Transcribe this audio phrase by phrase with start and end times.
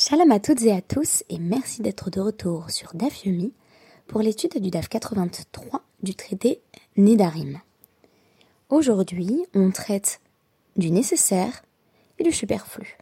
[0.00, 3.52] Shalom à toutes et à tous et merci d'être de retour sur DAF Yomi
[4.06, 6.62] pour l'étude du DAF 83 du traité
[6.96, 7.60] Nidarim.
[8.68, 10.20] Aujourd'hui, on traite
[10.76, 11.64] du nécessaire
[12.20, 12.96] et du superflu.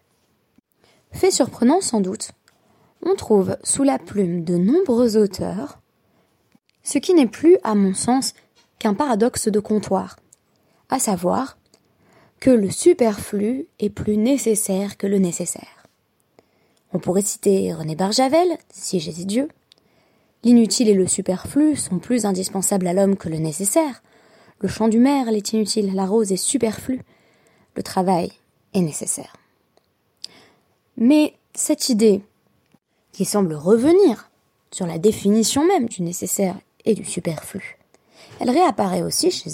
[1.12, 2.30] Fait surprenant sans doute,
[3.02, 5.78] on trouve sous la plume de nombreux auteurs
[6.82, 8.32] ce qui n'est plus, à mon sens,
[8.78, 10.16] qu'un paradoxe de comptoir,
[10.88, 11.58] à savoir
[12.40, 15.75] que le superflu est plus nécessaire que le nécessaire.
[16.96, 19.48] On pourrait citer René Barjavel, si dit Dieu.
[20.44, 24.02] L'inutile et le superflu sont plus indispensables à l'homme que le nécessaire.
[24.60, 27.02] Le chant du merle est inutile, la rose est superflue,
[27.74, 28.32] le travail
[28.72, 29.36] est nécessaire.
[30.96, 32.22] Mais cette idée,
[33.12, 34.30] qui semble revenir
[34.70, 36.56] sur la définition même du nécessaire
[36.86, 37.76] et du superflu,
[38.40, 39.50] elle réapparaît aussi chez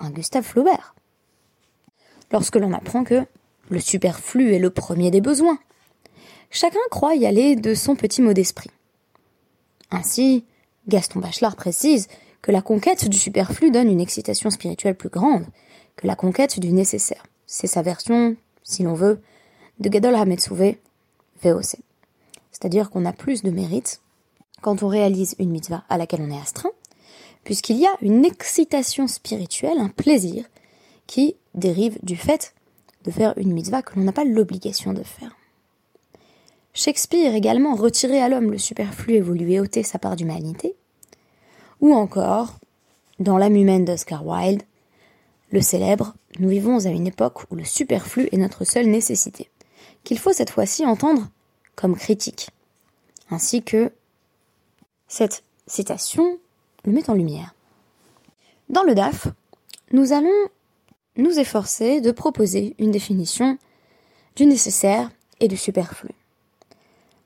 [0.00, 0.94] un Gustave Flaubert.
[2.30, 3.24] Lorsque l'on apprend que
[3.70, 5.58] le superflu est le premier des besoins,
[6.50, 8.70] chacun croit y aller de son petit mot d'esprit.
[9.90, 10.44] Ainsi,
[10.86, 12.08] Gaston Bachelard précise
[12.42, 15.46] que la conquête du superflu donne une excitation spirituelle plus grande
[15.96, 17.24] que la conquête du nécessaire.
[17.46, 19.20] C'est sa version, si l'on veut,
[19.80, 20.80] de Gadol Hametzouvé,
[21.42, 21.76] VOC.
[22.52, 24.00] C'est-à-dire qu'on a plus de mérite
[24.60, 26.72] quand on réalise une mitzvah à laquelle on est astreint,
[27.44, 30.44] puisqu'il y a une excitation spirituelle, un plaisir,
[31.06, 32.54] qui dérive du fait
[33.04, 35.37] de faire une mitzvah que l'on n'a pas l'obligation de faire.
[36.74, 40.76] Shakespeare également retirait à l'homme le superflu et voulu ôter sa part d'humanité,
[41.80, 42.58] ou encore,
[43.18, 44.62] dans l'âme humaine d'Oscar Wilde,
[45.50, 49.50] le célèbre Nous vivons à une époque où le superflu est notre seule nécessité,
[50.04, 51.28] qu'il faut cette fois-ci entendre
[51.74, 52.50] comme critique,
[53.30, 53.92] ainsi que
[55.08, 56.38] cette citation
[56.84, 57.54] le met en lumière.
[58.68, 59.28] Dans le DAF,
[59.92, 60.48] nous allons
[61.16, 63.58] nous efforcer de proposer une définition
[64.36, 66.10] du nécessaire et du superflu.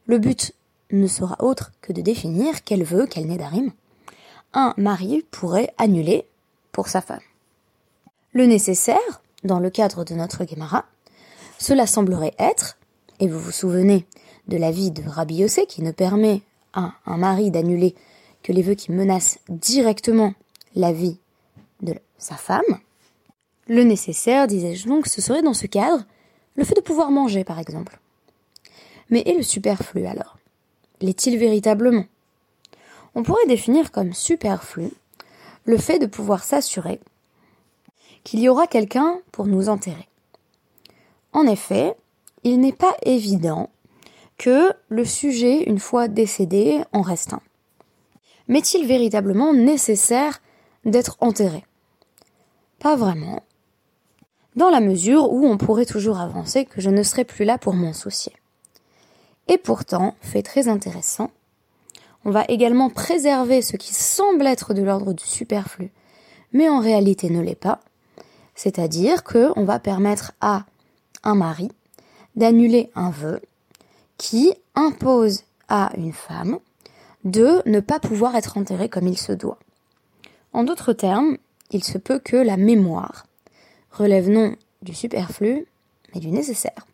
[0.06, 0.52] Le but
[0.90, 3.72] ne sera autre que de définir quel vœu, quel nédarim,
[4.52, 6.26] un mari pourrait annuler
[6.72, 7.20] pour sa femme.
[8.32, 10.84] Le nécessaire, dans le cadre de notre Gemara,
[11.58, 12.76] cela semblerait être,
[13.20, 14.06] et vous vous souvenez
[14.48, 16.42] de l'avis de Rabbi Yossé qui ne permet
[16.72, 17.94] à un mari d'annuler
[18.42, 20.34] que les vœux qui menacent directement
[20.74, 21.18] la vie
[21.80, 22.62] de sa femme,
[23.68, 26.04] le nécessaire, disais-je donc, ce serait dans ce cadre
[26.56, 27.98] le fait de pouvoir manger, par exemple.
[29.12, 30.38] Mais et le superflu alors?
[31.02, 32.06] L'est-il véritablement?
[33.14, 34.90] On pourrait définir comme superflu
[35.66, 36.98] le fait de pouvoir s'assurer
[38.24, 40.08] qu'il y aura quelqu'un pour nous enterrer.
[41.34, 41.94] En effet,
[42.42, 43.68] il n'est pas évident
[44.38, 47.42] que le sujet, une fois décédé, en reste un.
[48.48, 50.40] M'est-il véritablement nécessaire
[50.86, 51.66] d'être enterré?
[52.78, 53.42] Pas vraiment,
[54.56, 57.74] dans la mesure où on pourrait toujours avancer que je ne serai plus là pour
[57.74, 58.32] m'en soucier.
[59.48, 61.30] Et pourtant, fait très intéressant,
[62.24, 65.90] on va également préserver ce qui semble être de l'ordre du superflu,
[66.52, 67.80] mais en réalité ne l'est pas,
[68.54, 70.64] c'est-à-dire qu'on va permettre à
[71.24, 71.70] un mari
[72.36, 73.40] d'annuler un vœu
[74.18, 76.58] qui impose à une femme
[77.24, 79.58] de ne pas pouvoir être enterrée comme il se doit.
[80.52, 81.38] En d'autres termes,
[81.70, 83.26] il se peut que la mémoire
[83.90, 85.66] relève non du superflu,
[86.14, 86.86] mais du nécessaire.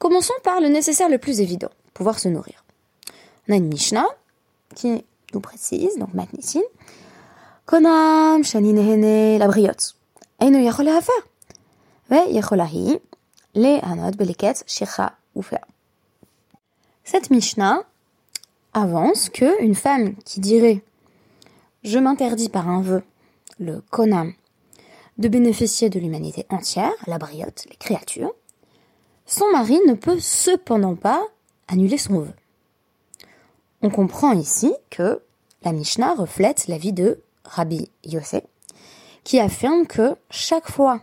[0.00, 2.64] Commençons par le nécessaire le plus évident, pouvoir se nourrir.
[3.46, 4.06] On a une Mishnah
[4.74, 6.62] qui nous précise, donc Matnissin,
[7.66, 9.94] Konam Shaninehene la briotte.
[10.40, 11.00] Eino yachola.
[12.08, 12.98] Ve yacholahi
[13.54, 15.60] le beleket shicha ufer.
[17.04, 17.82] Cette Mishnah
[18.72, 20.82] avance que une femme qui dirait
[21.82, 23.02] je m'interdis par un vœu
[23.58, 24.32] le konam
[25.18, 28.32] de bénéficier de l'humanité entière, la briotte, les créatures,
[29.30, 31.24] son mari ne peut cependant pas
[31.68, 32.32] annuler son vœu.
[33.80, 35.22] On comprend ici que
[35.62, 38.42] la Mishnah reflète l'avis de Rabbi Yosef,
[39.22, 41.02] qui affirme que chaque fois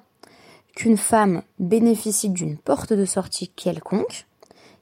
[0.76, 4.28] qu'une femme bénéficie d'une porte de sortie quelconque,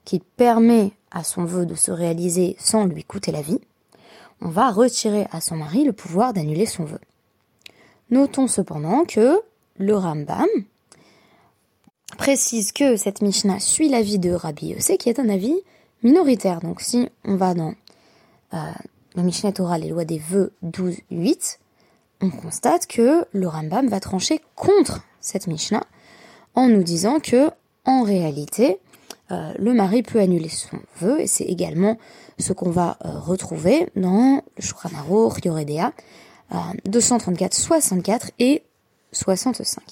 [0.04, 3.60] qui permet à son vœu de se réaliser sans lui coûter la vie,
[4.40, 7.00] on va retirer à son mari le pouvoir d'annuler son vœu.
[8.10, 9.40] Notons cependant que
[9.78, 10.48] le Rambam
[12.16, 15.54] précise que cette Mishnah suit l'avis de Rabbi Yossé, qui est un avis
[16.02, 16.60] minoritaire.
[16.60, 17.74] Donc si on va dans
[18.54, 18.58] euh,
[19.14, 21.58] la Mishnah Torah, les lois des vœux 12.8,
[22.22, 25.84] on constate que le Rambam va trancher contre cette Mishnah
[26.54, 27.50] en nous disant que,
[27.84, 28.78] en réalité,
[29.30, 31.98] euh, le mari peut annuler son vœu, et c'est également
[32.38, 35.92] ce qu'on va euh, retrouver dans le Shulchan Aruch, Yoredea,
[36.86, 38.62] 234, 64 et
[39.12, 39.82] 65.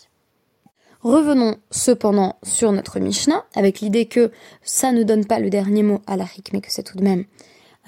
[1.04, 6.00] Revenons cependant sur notre Mishnah, avec l'idée que ça ne donne pas le dernier mot
[6.06, 6.24] à la
[6.54, 7.26] mais que c'est tout de même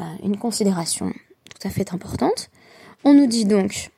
[0.01, 1.15] euh, une considération
[1.49, 2.51] tout à fait importante.
[3.05, 3.91] On nous dit donc,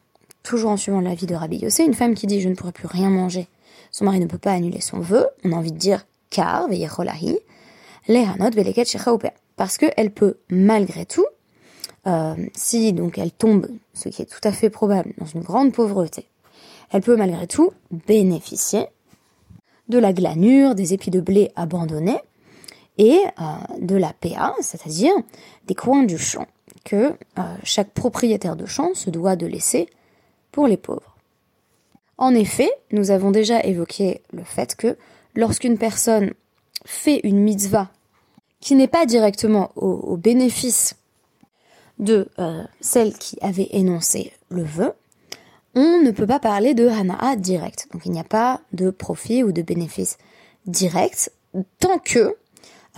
[0.44, 2.86] toujours en suivant l'avis de Rabbi Yossé, une femme qui dit je ne pourrai plus
[2.86, 3.48] rien manger,
[3.90, 7.40] son mari ne peut pas annuler son vœu, on a envie de dire car, veyecholahi,
[8.06, 8.86] lehanot veleket
[9.56, 11.26] parce qu'elle peut malgré tout,
[12.06, 15.72] euh, si donc elle tombe, ce qui est tout à fait probable, dans une grande
[15.72, 16.28] pauvreté,
[16.92, 17.72] elle peut malgré tout
[18.06, 18.86] bénéficier
[19.88, 22.20] de la glanure, des épis de blé abandonnés
[22.98, 25.12] et euh, de la PA, c'est-à-dire
[25.66, 26.46] des coins du champ
[26.84, 29.88] que euh, chaque propriétaire de champ se doit de laisser
[30.52, 31.16] pour les pauvres.
[32.16, 34.96] En effet, nous avons déjà évoqué le fait que
[35.34, 36.32] lorsqu'une personne
[36.84, 37.90] fait une mitzvah
[38.60, 40.96] qui n'est pas directement au, bénéfice
[42.00, 44.92] de euh, celle qui avait énoncé le vœu,
[45.74, 47.88] on ne peut pas parler de Hana'a direct.
[47.92, 50.18] Donc il n'y a pas de profit ou de bénéfice
[50.66, 51.32] direct
[51.78, 52.36] tant que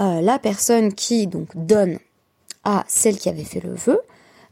[0.00, 1.99] euh, la personne qui donne
[2.64, 4.00] à celle qui avait fait le vœu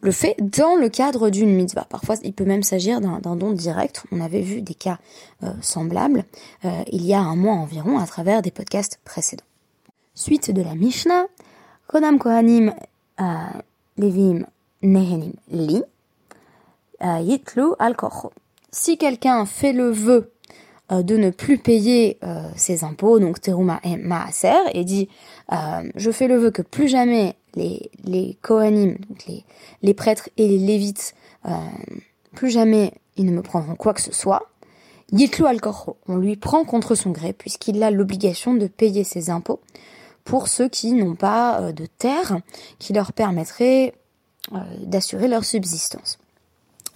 [0.01, 1.85] le fait dans le cadre d'une mitzvah.
[1.91, 4.05] Parfois, il peut même s'agir d'un don direct.
[4.13, 5.01] On avait vu des cas
[5.43, 6.25] euh, semblables
[6.65, 9.45] euh, il y a un mois environ à travers des podcasts précédents.
[10.15, 11.27] Suite de la Mishnah,
[11.89, 12.75] Konam Kohanim
[13.97, 14.47] Levim
[14.83, 15.83] Nehenim Li,
[17.01, 17.97] Yitlu al
[18.71, 20.33] Si quelqu'un fait le vœu
[20.91, 25.11] euh, de ne plus payer euh, ses impôts, donc teruma et maaser, et dit
[25.53, 28.97] euh, je fais le vœu que plus jamais les, les Kohanim,
[29.27, 29.45] les,
[29.83, 31.15] les prêtres et les lévites,
[32.35, 34.49] plus jamais ils ne me prendront quoi que ce soit.
[35.13, 35.61] Yitlu al
[36.09, 39.61] on lui prend contre son gré puisqu'il a l'obligation de payer ses impôts
[40.25, 42.39] pour ceux qui n'ont pas de terre
[42.79, 43.95] qui leur permettrait
[44.81, 46.19] d'assurer leur subsistance.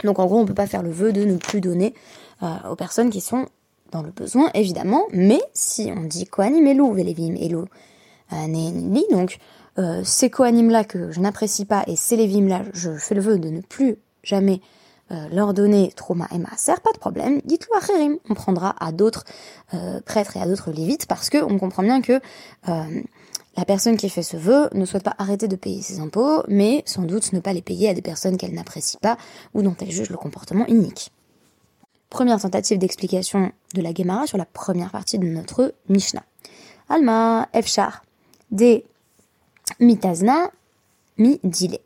[0.04, 1.94] Donc en gros, on peut pas faire le vœu de ne plus donner
[2.42, 3.46] euh, aux personnes qui sont
[3.90, 7.66] dans le besoin, évidemment, mais si on dit Kohanim Elou, Velevim Elou,
[8.32, 9.38] Neheni, donc
[9.78, 13.50] euh, ces Kohanim-là que je n'apprécie pas et ces Lévim-là, je fais le vœu de
[13.50, 14.62] ne plus jamais
[15.10, 18.92] euh, leur donner Trouma et Maaser, pas de problème, dites-le à Khérim, on prendra à
[18.92, 19.24] d'autres
[20.06, 22.18] prêtres et à d'autres Lévites, parce que on comprend bien que
[23.56, 26.82] la personne qui fait ce vœu ne souhaite pas arrêter de payer ses impôts, mais
[26.86, 29.18] sans doute ne pas les payer à des personnes qu'elle n'apprécie pas
[29.54, 31.12] ou dont elle juge le comportement unique.
[32.08, 36.24] Première tentative d'explication de la Gemara sur la première partie de notre Mishnah.
[36.88, 38.04] Alma, Efchar,
[38.50, 38.84] des
[39.80, 40.50] mitazna,
[41.18, 41.78] mi dile.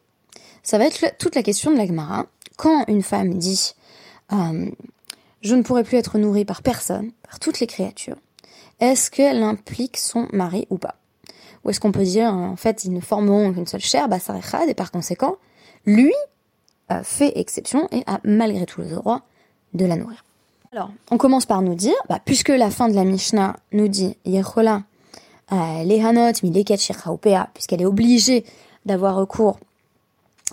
[0.62, 2.26] Ça va être toute la question de la Gemara.
[2.56, 3.74] Quand une femme dit
[4.32, 4.70] euh,
[5.42, 8.16] je ne pourrai plus être nourrie par personne, par toutes les créatures,
[8.80, 10.96] est-ce qu'elle implique son mari ou pas?
[11.66, 14.18] Ou est-ce qu'on peut dire, en fait, ils ne formeront qu'une seule chair, bah,
[14.68, 15.36] et par conséquent,
[15.84, 16.14] lui
[17.02, 19.22] fait exception et a malgré tout le droit
[19.74, 20.24] de la nourrir.
[20.72, 24.16] Alors, on commence par nous dire, bah, puisque la fin de la Mishnah nous dit,
[24.24, 24.84] Yechola,
[25.50, 26.32] Lehanot,
[27.52, 28.44] puisqu'elle est obligée
[28.84, 29.58] d'avoir recours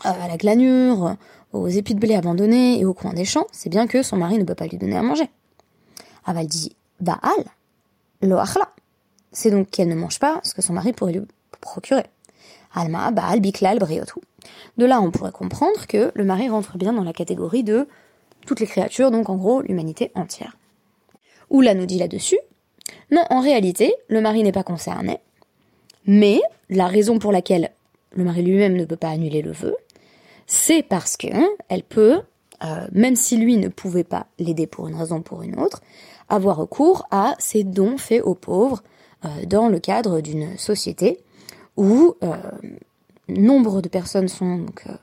[0.06, 1.16] euh, à la glanure,
[1.52, 4.40] aux épis de blé abandonnés et au coin des champs, c'est bien que son mari
[4.40, 5.30] ne peut pas lui donner à manger.
[6.26, 7.20] Aval dit, Baal,
[8.22, 8.70] Loachla
[9.34, 11.22] c'est donc qu'elle ne mange pas ce que son mari pourrait lui
[11.60, 12.06] procurer.
[12.74, 14.22] Alma, Baal, Biklal, Briotou.
[14.78, 17.88] De là, on pourrait comprendre que le mari rentre bien dans la catégorie de
[18.46, 20.58] toutes les créatures, donc en gros l'humanité entière.
[21.50, 22.40] Oula nous dit là-dessus,
[23.12, 25.20] non, en réalité, le mari n'est pas concerné,
[26.06, 27.72] mais la raison pour laquelle
[28.12, 29.76] le mari lui-même ne peut pas annuler le vœu,
[30.48, 31.28] c'est parce que
[31.70, 32.22] elle peut,
[32.64, 35.82] euh, même si lui ne pouvait pas l'aider pour une raison ou pour une autre,
[36.30, 38.84] avoir recours à ses dons faits aux pauvres
[39.48, 41.20] dans le cadre d'une société
[41.78, 42.36] où euh,
[43.28, 44.94] nombre de personnes sont donc, euh,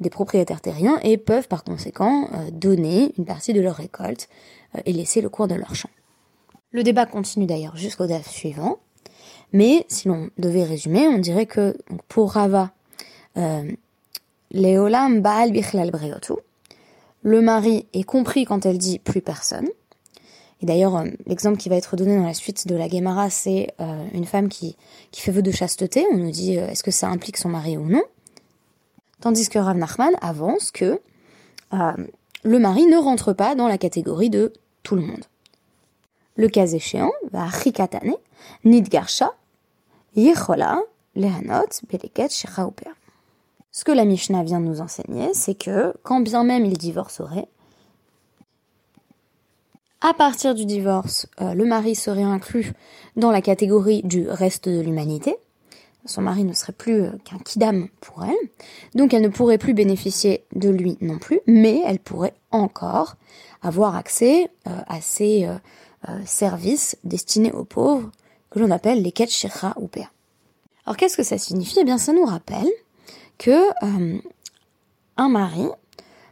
[0.00, 4.28] des propriétaires terriens et peuvent par conséquent donner une partie de leur récolte
[4.84, 5.90] et laisser le cours de leur champ.
[6.72, 8.78] Le débat continue d'ailleurs jusqu'au DAF suivant,
[9.52, 11.76] mais si l'on devait résumer, on dirait que
[12.08, 12.72] pour Rava,
[14.50, 16.32] Leolam Baal Breotu,
[17.22, 19.68] le mari est compris quand elle dit plus personne,
[20.62, 23.74] et d'ailleurs, euh, l'exemple qui va être donné dans la suite de la Gemara, c'est
[23.80, 24.76] euh, une femme qui,
[25.10, 26.06] qui fait vœu de chasteté.
[26.12, 28.02] On nous dit euh, est-ce que ça implique son mari ou non?
[29.20, 31.00] Tandis que Rav Nachman avance que
[32.44, 34.52] le mari ne rentre pas dans la catégorie de
[34.82, 35.24] tout le monde.
[36.34, 38.14] Le cas échéant, va rikatane,
[38.64, 39.32] nidgarsha,
[40.16, 40.82] yechola,
[41.14, 42.30] lehanot, beleket,
[43.70, 47.48] Ce que la Mishnah vient de nous enseigner, c'est que quand bien même il divorcerait,
[50.02, 52.72] à partir du divorce, euh, le mari serait inclus
[53.14, 55.36] dans la catégorie du reste de l'humanité.
[56.06, 58.48] Son mari ne serait plus euh, qu'un kidam pour elle.
[58.96, 63.14] Donc elle ne pourrait plus bénéficier de lui non plus, mais elle pourrait encore
[63.62, 65.48] avoir accès euh, à ses
[66.26, 68.10] services destinés aux pauvres,
[68.50, 70.12] que l'on appelle les ketchira ou père.
[70.84, 71.78] Alors qu'est-ce que ça signifie?
[71.78, 72.68] Eh bien ça nous rappelle
[73.38, 73.68] que
[75.16, 75.68] un mari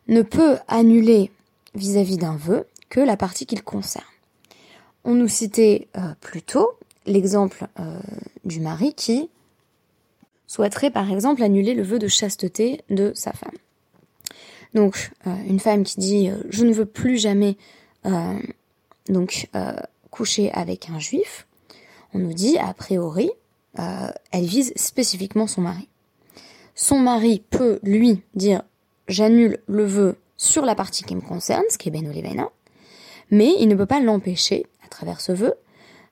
[0.09, 1.31] ne peut annuler
[1.77, 4.05] vis-à-vis d'un vœu que la partie qu'il concerne.
[5.05, 6.73] On nous citait euh, plus tôt
[7.07, 7.99] l'exemple euh,
[8.45, 9.31] du mari qui
[10.47, 13.57] souhaiterait par exemple annuler le vœu de chasteté de sa femme.
[14.75, 17.57] Donc euh, une femme qui dit je ne veux plus jamais
[20.11, 21.47] coucher avec un juif,
[22.15, 23.31] on nous dit a priori
[23.77, 25.89] elle vise spécifiquement son mari.
[26.75, 28.63] Son mari peut lui dire
[29.07, 32.11] j'annule le vœu sur la partie qui me concerne, ce qui est Ben
[33.31, 35.55] mais il ne peut pas l'empêcher, à travers ce vœu,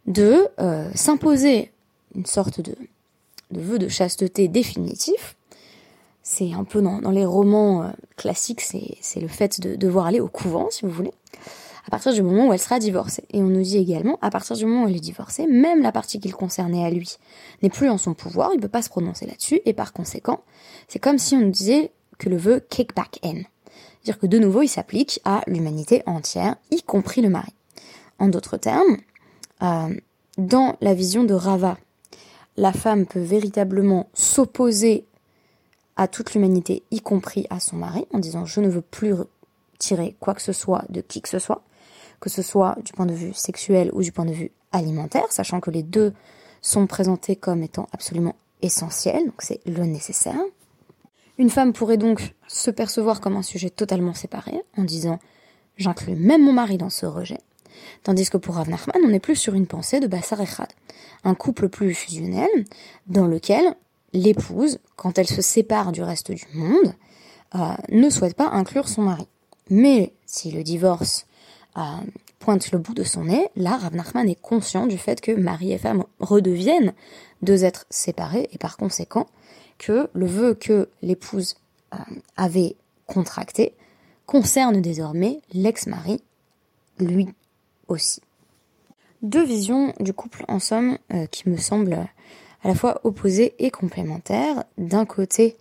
[0.07, 1.71] de euh, s'imposer
[2.15, 2.75] une sorte de,
[3.51, 5.37] de vœu de chasteté définitif.
[6.23, 10.29] C'est un peu dans, les romans euh, classiques, c'est le fait de devoir aller au
[10.29, 11.13] couvent, si vous voulez,
[11.87, 13.25] à partir du moment où elle sera divorcée.
[13.33, 15.93] Et on nous dit également, à partir du moment où elle est divorcée, même la
[15.93, 17.17] partie qui le concernait à lui
[17.63, 20.41] n'est plus en son pouvoir, il ne peut pas se prononcer là-dessus, et par conséquent,
[20.87, 23.43] c'est comme si on nous disait que le vœu kickback in.
[24.09, 27.53] C'est-à-dire que de nouveau, il s'applique à l'humanité entière, y compris le mari.
[28.19, 28.97] En d'autres termes,
[29.61, 29.95] euh,
[30.39, 31.77] dans la vision de Rava,
[32.57, 35.05] la femme peut véritablement s'opposer
[35.97, 39.13] à toute l'humanité, y compris à son mari, en disant je ne veux plus
[39.79, 41.63] tirer quoi que ce soit de qui que ce soit,
[42.19, 45.61] que ce soit du point de vue sexuel ou du point de vue alimentaire, sachant
[45.61, 46.15] que les deux
[46.63, 50.41] sont présentés comme étant absolument essentiels, donc c'est le nécessaire.
[51.39, 55.21] Une femme pourrait donc se percevoir comme un sujet totalement séparé, en disant
[55.77, 57.39] j'inclus même mon mari dans ce rejet,
[58.03, 60.69] tandis que pour Rav Nachman, on est plus sur une pensée de Bassar Echad,
[61.23, 62.49] un couple plus fusionnel,
[63.07, 63.77] dans lequel
[64.13, 66.95] l'épouse, quand elle se sépare du reste du monde,
[67.55, 69.29] euh, ne souhaite pas inclure son mari.
[69.71, 71.27] Mais si le divorce
[71.77, 71.83] euh,
[72.41, 75.73] pointe le bout de son nez, là, Rav Nachman est conscient du fait que mari
[75.73, 76.95] et femme redeviennent
[77.43, 79.29] deux êtres séparés, et par conséquent,
[79.79, 81.57] que le vœu que l'épouse
[81.95, 81.99] euh,
[82.37, 83.75] avait contracté
[84.27, 86.21] concerne désormais l'ex-mari,
[86.99, 87.29] lui
[87.89, 88.21] aussi.
[89.23, 91.95] Deux visions du couple en somme euh, qui me semblent
[92.63, 94.65] à la fois opposées et complémentaires.
[94.77, 95.57] D'un côté,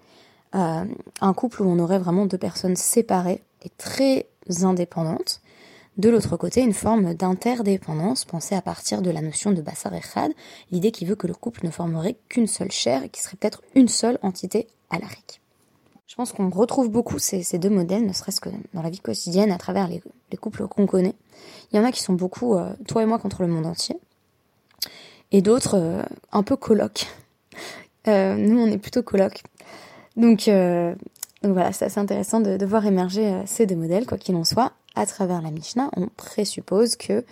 [0.55, 0.85] euh,
[1.21, 4.27] un couple où on aurait vraiment deux personnes séparées et très
[4.63, 5.41] indépendantes,
[5.97, 10.31] de l'autre côté, une forme d'interdépendance pensée à partir de la notion de Bassar Echad,
[10.71, 13.63] l'idée qui veut que le couple ne formerait qu'une seule chair et qui serait peut-être
[13.73, 14.99] une seule entité à.
[16.05, 19.51] Je pense qu'on retrouve beaucoup ces, deux modèles, ne serait-ce que dans la vie quotidienne,
[19.51, 20.01] à travers les,
[20.37, 21.15] couples qu'on connaît.
[21.71, 23.97] Il y en a qui sont beaucoup euh, toi et moi contre le monde entier,
[25.31, 27.07] et d'autres euh, un peu colocs.
[28.07, 29.43] Euh, nous, on est plutôt colocs.
[30.15, 34.33] Donc, donc voilà, c'est assez intéressant de, de voir émerger ces deux modèles, quoi qu'il
[34.37, 37.23] en soit à travers la Mishnah, on présuppose que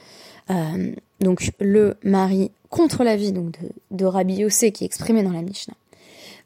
[0.51, 3.57] euh, donc le mari contre l'avis donc
[3.91, 5.73] de, Rabbi Yossé qui est exprimé dans la Mishnah,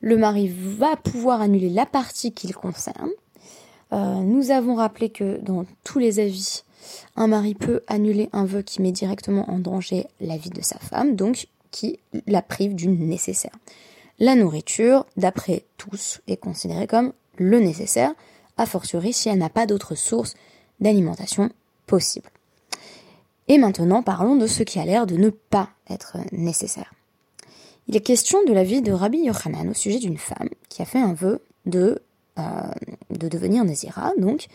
[0.02, 3.10] le mari va pouvoir annuler la partie qu'il concerne.
[3.92, 6.64] Euh, nous avons rappelé que dans tous les avis,
[7.18, 10.80] un mari peut annuler un vœu qui met directement en danger la vie de sa
[10.80, 13.52] femme, donc qui la prive du nécessaire.
[14.20, 18.14] La nourriture, d'après tous, est considérée comme le nécessaire,
[18.58, 20.36] a fortiori si elle n'a pas d'autre source
[20.80, 21.50] d'alimentation
[21.86, 22.30] possible.
[23.48, 26.94] Et maintenant, parlons de ce qui a l'air de ne pas être nécessaire.
[27.88, 30.86] Il est question de la vie de Rabbi Yochanan au sujet d'une femme qui a
[30.86, 32.04] fait un vœu de,
[32.38, 32.44] euh,
[33.10, 34.14] de devenir Nézira.
[34.20, 34.46] Donc,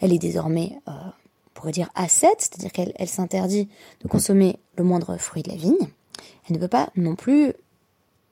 [0.00, 3.68] elle est désormais, euh, on pourrait dire, ascète, c'est-à-dire qu'elle elle, s'interdit
[4.02, 5.88] de consommer le moindre fruit de la vigne.
[6.48, 7.52] Elle ne peut pas non plus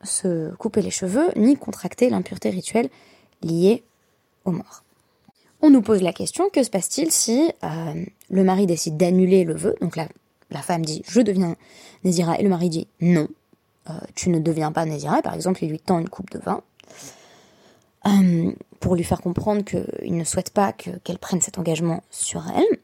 [0.02, 2.90] se couper les cheveux ni contracter l'impureté rituelle
[3.42, 3.85] liée
[4.44, 4.82] aux morts
[5.62, 9.55] on nous pose la question, que se passe-t-il si euh, le mari décide d'annuler le
[9.55, 9.75] vœu?
[9.81, 10.09] Donc la,
[10.62, 11.57] femme dit je deviens
[12.05, 13.29] Nézira et le mari dit non,
[13.88, 15.23] euh, tu ne deviens pas Nézira.
[15.23, 16.62] par exemple, il lui tend une coupe de vin
[18.07, 22.79] euh, pour lui faire comprendre qu'il ne souhaite pas qu'elle prenne cet engagement sur elle.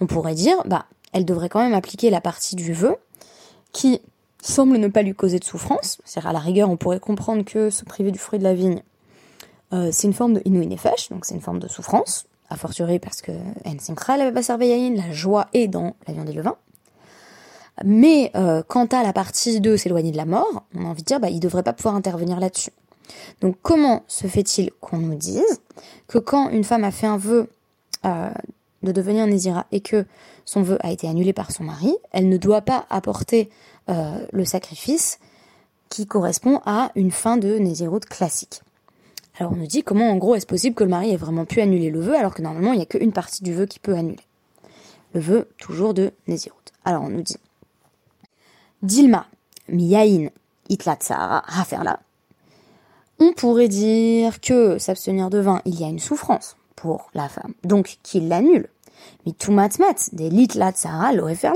[0.00, 2.96] On pourrait dire bah elle devrait quand même appliquer la partie du vœu
[3.72, 4.00] qui
[4.40, 5.98] semble ne pas lui causer de souffrance.
[6.04, 8.82] C'est-à-dire à la rigueur, on pourrait comprendre que se priver du fruit de la vigne
[9.74, 13.22] euh, c'est une forme de Nefesh, donc c'est une forme de souffrance, a fortiori parce
[13.22, 16.56] que En la joie est dans la viande et le vin.
[17.84, 21.06] Mais euh, quant à la partie de s'éloigner de la mort, on a envie de
[21.06, 22.70] dire, bah, il ne devrait pas pouvoir intervenir là-dessus.
[23.40, 25.60] Donc comment se fait-il qu'on nous dise
[26.06, 27.50] que quand une femme a fait un vœu
[28.04, 28.30] euh,
[28.84, 30.06] de devenir Nézira et que
[30.44, 33.50] son vœu a été annulé par son mari, elle ne doit pas apporter
[33.86, 35.18] le sacrifice
[35.90, 38.62] qui correspond à une fin de Néziroute classique?
[39.36, 41.60] Alors on nous dit comment en gros est-ce possible que le mari ait vraiment pu
[41.60, 43.94] annuler le vœu alors que normalement il n'y a qu'une partie du vœu qui peut
[43.94, 44.22] annuler.
[45.12, 46.54] le vœu toujours de Nézirut.
[46.84, 47.36] Alors on nous dit
[48.82, 49.26] Dilma,
[49.68, 50.28] miyain,
[50.68, 52.00] itlatsara, raferla.
[53.18, 57.54] On pourrait dire que s'abstenir de vin, il y a une souffrance pour la femme,
[57.64, 58.68] donc qu'il l'annule.
[59.24, 61.54] Mais tout matmat, des litlatsara, là.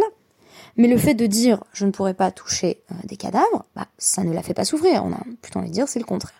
[0.76, 4.24] Mais le fait de dire je ne pourrais pas toucher euh, des cadavres, bah, ça
[4.24, 5.04] ne la fait pas souffrir.
[5.04, 6.38] On a plutôt envie de dire c'est le contraire.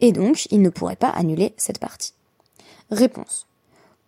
[0.00, 2.12] Et donc, il ne pourrait pas annuler cette partie.
[2.90, 3.46] Réponse.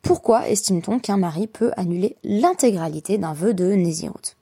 [0.03, 4.37] Pourquoi estime-t-on qu'un mari peut annuler l'intégralité d'un vœu de Nézirut?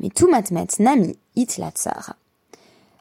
[0.00, 2.16] Mais tout matmet nami itlatsara.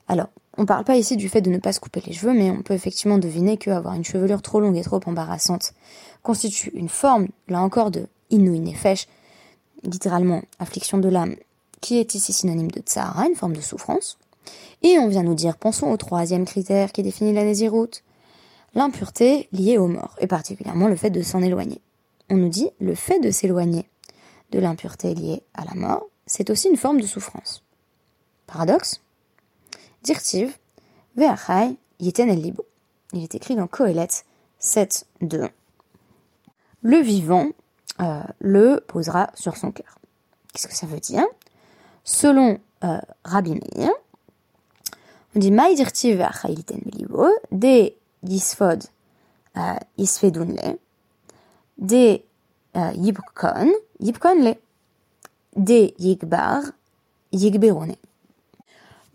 [0.08, 2.52] Alors, on parle pas ici du fait de ne pas se couper les cheveux, mais
[2.52, 5.74] on peut effectivement deviner qu'avoir une chevelure trop longue et trop embarrassante
[6.22, 9.08] constitue une forme, là encore, de inu nefesh,
[9.84, 11.36] littéralement affliction de l'âme,
[11.80, 14.18] qui est ici synonyme de tsahara, une forme de souffrance.
[14.84, 18.04] Et on vient nous dire, pensons au troisième critère qui définit la nésiroute,
[18.74, 21.82] l'impureté liée aux morts, et particulièrement le fait de s'en éloigner.
[22.30, 23.86] On nous dit, le fait de s'éloigner
[24.52, 27.64] de l'impureté liée à la mort, c'est aussi une forme de souffrance.
[28.48, 29.02] Paradoxe?
[30.04, 30.58] Dirtiv,
[31.16, 32.66] Ve'achai, Yeten el Libo.
[33.14, 34.08] Il est écrit dans Kohelet
[34.60, 35.50] 7, 2.
[36.82, 37.50] Le vivant
[38.00, 40.00] euh, le posera sur son cœur.
[40.54, 41.24] Qu'est-ce que ça veut dire?
[42.04, 43.92] Selon euh, Rabbi Meir,
[45.36, 46.24] on dit Maïdirtiv
[46.94, 48.84] libo, de yisfod
[49.58, 50.78] euh, yisfedunle,
[51.78, 52.22] de
[52.76, 54.56] euh, yibkon, yibkonle,
[55.56, 56.64] de yigbar,
[57.32, 57.96] yigberone.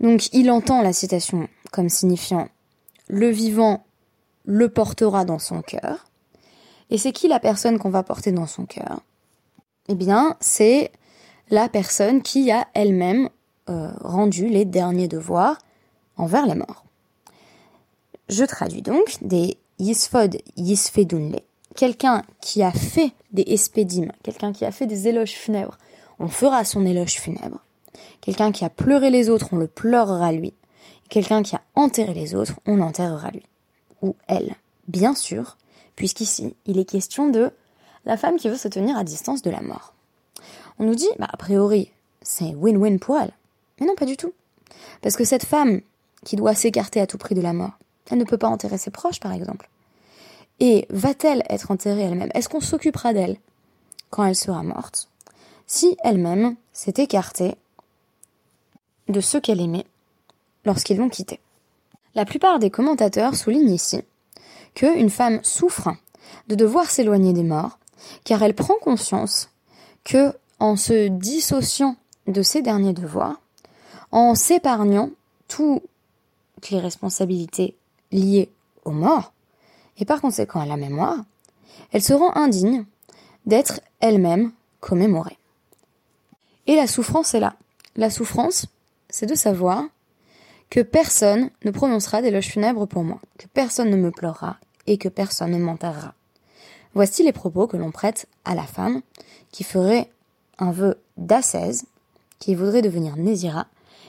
[0.01, 2.49] Donc il entend la citation comme signifiant
[3.09, 3.85] le vivant
[4.45, 6.07] le portera dans son cœur,
[6.91, 9.01] et c'est qui la personne qu'on va porter dans son cœur?
[9.89, 10.93] Eh bien, c'est
[11.51, 13.29] la personne qui a elle-même
[13.69, 15.59] euh, rendu les derniers devoirs
[16.17, 16.85] envers les morts.
[18.29, 21.41] Je traduis donc des yisfod yisfedunle,
[21.77, 25.79] quelqu'un qui a fait des espédimes, quelqu'un qui a fait des éloges funèbres,
[26.19, 27.61] on fera son éloge funèbre.
[28.21, 30.55] Quelqu'un qui a pleuré les autres, on le pleurera lui.
[31.09, 33.45] Quelqu'un qui a enterré les autres, on l'enterrera lui.
[34.03, 34.57] Ou elle.
[34.89, 35.57] Bien sûr,
[35.95, 37.53] puisqu'ici, il est question de
[38.05, 39.95] la femme qui veut se tenir à distance de la mort.
[40.79, 43.33] On nous dit, bah, a priori, c'est win-win pour elle.
[43.79, 44.33] Mais non, pas du tout.
[45.03, 45.81] Parce que cette femme
[46.27, 47.79] qui doit s'écarter à tout prix de la mort,
[48.11, 49.71] elle ne peut pas enterrer ses proches, par exemple.
[50.59, 52.31] Et va-t-elle être enterrée elle-même?
[52.35, 53.37] Est-ce qu'on s'occupera d'elle
[54.11, 55.09] quand elle sera morte?
[55.69, 57.55] Si elle-même s'est écartée
[59.07, 59.87] de ceux qu'elle aimait
[60.65, 61.39] lorsqu'ils l'ont quittée.
[62.17, 64.03] La plupart des commentateurs soulignent ici
[64.75, 65.91] qu'une femme souffre
[66.49, 67.79] de devoir s'éloigner des morts,
[68.25, 69.49] car elle prend conscience
[70.03, 71.95] que, en se dissociant
[72.27, 73.41] de ses derniers devoirs,
[74.11, 75.11] en s'épargnant
[76.71, 77.77] les responsabilités
[78.13, 78.51] liées
[78.85, 79.33] aux morts,
[79.99, 81.25] et par conséquent à la mémoire,
[81.93, 82.85] elle se rend indigne
[83.47, 85.39] d'être elle-même commémorée.
[86.67, 87.55] Et la souffrance est là.
[87.97, 88.67] La souffrance,
[89.09, 89.85] c'est de savoir
[90.69, 95.09] que personne ne prononcera d'éloge funèbre pour moi, que personne ne me pleurera, et que
[95.09, 96.15] personne ne m'enterrera.
[96.95, 99.03] Voici les propos que l'on prête à la femme
[99.53, 100.11] qui ferait
[100.59, 101.87] un vœu d'ascèse,
[102.39, 103.67] qui voudrait devenir Nézira,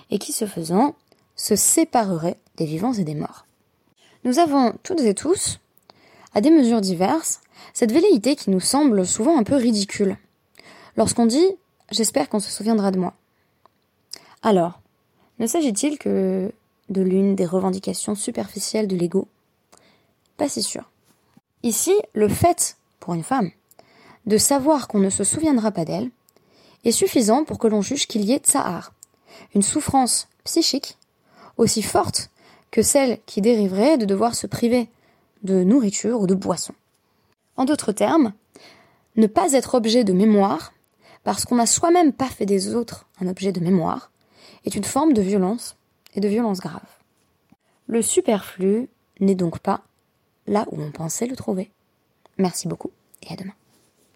[0.10, 0.96] et qui, ce faisant,
[1.38, 3.46] se séparerait des vivants et des morts.
[4.26, 5.60] Nous avons toutes et tous,
[6.34, 7.40] à des mesures diverses,
[7.74, 10.18] cette velléité qui nous semble souvent un peu ridicule.
[10.98, 11.48] Lorsqu'on dit
[11.90, 13.14] J'espère qu'on se souviendra de moi.
[14.42, 14.82] Alors,
[15.40, 16.52] ne s'agit-il que
[16.90, 19.28] de l'une des revendications superficielles de l'ego?
[20.36, 20.90] Pas si sûr.
[21.64, 23.52] Ici, le fait, pour une femme,
[24.26, 26.12] de savoir qu'on ne se souviendra pas d'elle,
[26.84, 28.94] est suffisant pour que l'on juge qu'il y ait tsahar,
[29.56, 30.97] une souffrance psychique
[31.58, 32.30] aussi forte
[32.72, 34.90] que celle qui dériverait de devoir se priver
[35.44, 36.74] de nourriture ou de boisson.
[37.56, 38.34] En d'autres termes,
[39.16, 40.74] ne pas être objet de mémoire,
[41.24, 44.12] parce qu'on n'a soi-même pas fait des autres un objet de mémoire,
[44.66, 45.76] est une forme de violence
[46.14, 46.82] et de violence grave.
[47.88, 48.90] Le superflu
[49.20, 49.82] n'est donc pas
[50.46, 51.72] là où on pensait le trouver.
[52.38, 52.92] Merci beaucoup
[53.24, 53.54] et à demain.